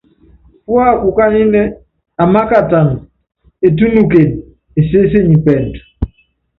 Púákukányínɛ́, 0.65 1.65
amákatana, 2.23 2.93
etúnukene, 3.65 4.35
esésenyi 4.79 5.37
pɛɛndu. 5.45 5.79